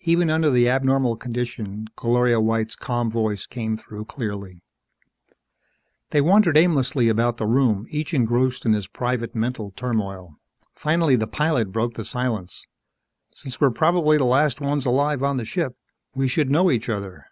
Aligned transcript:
Even 0.00 0.30
under 0.30 0.50
the 0.50 0.68
abnormal 0.68 1.14
conditions 1.16 1.86
Gloria 1.94 2.40
White's 2.40 2.74
calm 2.74 3.08
voice 3.08 3.46
came 3.46 3.76
through 3.76 4.06
clearly. 4.06 4.64
They 6.10 6.20
wandered 6.20 6.56
aimlessly 6.56 7.08
about 7.08 7.36
the 7.36 7.46
room, 7.46 7.86
each 7.88 8.12
engrossed 8.12 8.66
in 8.66 8.72
his 8.72 8.88
private 8.88 9.32
mental 9.36 9.70
turmoil. 9.70 10.34
Finally 10.74 11.14
the 11.14 11.28
pilot 11.28 11.70
broke 11.70 11.94
the 11.94 12.04
silence, 12.04 12.66
"Since 13.32 13.60
we're 13.60 13.70
probably 13.70 14.18
the 14.18 14.24
last 14.24 14.60
ones 14.60 14.84
alive 14.86 15.22
on 15.22 15.36
the 15.36 15.44
ship, 15.44 15.76
we 16.16 16.26
should 16.26 16.50
know 16.50 16.68
each 16.68 16.88
other. 16.88 17.26